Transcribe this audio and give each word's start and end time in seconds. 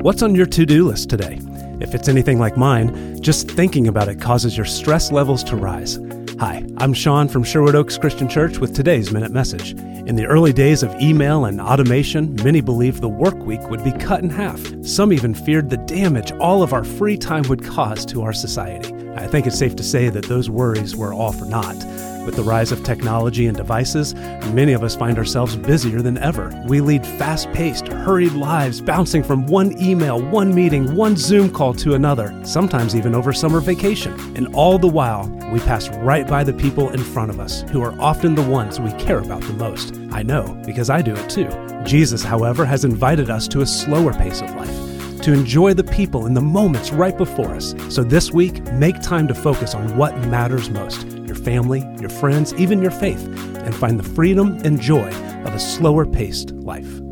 What's 0.00 0.22
on 0.22 0.34
your 0.34 0.46
to 0.46 0.66
do 0.66 0.86
list 0.86 1.10
today? 1.10 1.38
If 1.80 1.94
it's 1.94 2.08
anything 2.08 2.38
like 2.38 2.56
mine, 2.56 3.20
just 3.22 3.50
thinking 3.50 3.88
about 3.88 4.08
it 4.08 4.20
causes 4.20 4.56
your 4.56 4.66
stress 4.66 5.10
levels 5.10 5.42
to 5.44 5.56
rise. 5.56 5.98
Hi, 6.38 6.64
I'm 6.78 6.94
Shawn 6.94 7.28
from 7.28 7.44
Sherwood 7.44 7.74
Oaks 7.74 7.98
Christian 7.98 8.28
Church 8.28 8.58
with 8.58 8.74
today's 8.74 9.12
Minute 9.12 9.32
Message. 9.32 9.72
In 9.72 10.16
the 10.16 10.26
early 10.26 10.52
days 10.52 10.82
of 10.82 10.94
email 11.00 11.44
and 11.46 11.60
automation, 11.60 12.34
many 12.36 12.60
believed 12.60 13.00
the 13.00 13.08
work 13.08 13.36
week 13.36 13.68
would 13.70 13.82
be 13.82 13.92
cut 13.92 14.22
in 14.22 14.30
half. 14.30 14.60
Some 14.84 15.12
even 15.12 15.34
feared 15.34 15.70
the 15.70 15.78
damage 15.78 16.32
all 16.32 16.62
of 16.62 16.72
our 16.72 16.84
free 16.84 17.16
time 17.16 17.44
would 17.48 17.64
cause 17.64 18.06
to 18.06 18.22
our 18.22 18.32
society. 18.32 18.93
I 19.16 19.26
think 19.26 19.46
it's 19.46 19.58
safe 19.58 19.76
to 19.76 19.82
say 19.82 20.08
that 20.08 20.26
those 20.26 20.50
worries 20.50 20.96
were 20.96 21.14
all 21.14 21.32
for 21.32 21.44
naught. 21.44 21.76
With 22.24 22.36
the 22.36 22.42
rise 22.42 22.72
of 22.72 22.82
technology 22.82 23.46
and 23.46 23.56
devices, 23.56 24.14
many 24.54 24.72
of 24.72 24.82
us 24.82 24.96
find 24.96 25.18
ourselves 25.18 25.56
busier 25.56 26.00
than 26.00 26.16
ever. 26.18 26.50
We 26.66 26.80
lead 26.80 27.06
fast 27.06 27.52
paced, 27.52 27.88
hurried 27.88 28.32
lives, 28.32 28.80
bouncing 28.80 29.22
from 29.22 29.46
one 29.46 29.78
email, 29.80 30.22
one 30.22 30.54
meeting, 30.54 30.94
one 30.96 31.16
Zoom 31.16 31.50
call 31.50 31.74
to 31.74 31.94
another, 31.94 32.34
sometimes 32.44 32.96
even 32.96 33.14
over 33.14 33.32
summer 33.32 33.60
vacation. 33.60 34.14
And 34.36 34.54
all 34.54 34.78
the 34.78 34.88
while, 34.88 35.28
we 35.52 35.60
pass 35.60 35.90
right 35.98 36.26
by 36.26 36.44
the 36.44 36.54
people 36.54 36.90
in 36.90 37.04
front 37.04 37.30
of 37.30 37.40
us, 37.40 37.62
who 37.70 37.82
are 37.82 37.98
often 38.00 38.34
the 38.34 38.42
ones 38.42 38.80
we 38.80 38.92
care 38.92 39.18
about 39.18 39.42
the 39.42 39.52
most. 39.52 39.94
I 40.10 40.22
know, 40.22 40.60
because 40.64 40.88
I 40.88 41.02
do 41.02 41.14
it 41.14 41.28
too. 41.28 41.50
Jesus, 41.84 42.24
however, 42.24 42.64
has 42.64 42.86
invited 42.86 43.28
us 43.28 43.46
to 43.48 43.60
a 43.60 43.66
slower 43.66 44.14
pace 44.14 44.40
of 44.40 44.54
life 44.54 44.93
to 45.24 45.32
enjoy 45.32 45.72
the 45.72 45.84
people 45.84 46.26
and 46.26 46.36
the 46.36 46.40
moments 46.40 46.90
right 46.92 47.16
before 47.16 47.54
us. 47.54 47.74
So 47.88 48.04
this 48.04 48.30
week, 48.30 48.62
make 48.74 49.00
time 49.00 49.26
to 49.28 49.34
focus 49.34 49.74
on 49.74 49.96
what 49.96 50.14
matters 50.28 50.68
most 50.68 51.06
your 51.24 51.34
family, 51.34 51.80
your 51.98 52.10
friends, 52.10 52.52
even 52.54 52.82
your 52.82 52.90
faith, 52.90 53.24
and 53.64 53.74
find 53.74 53.98
the 53.98 54.08
freedom 54.10 54.58
and 54.64 54.78
joy 54.78 55.08
of 55.46 55.54
a 55.54 55.58
slower 55.58 56.04
paced 56.04 56.50
life. 56.52 57.03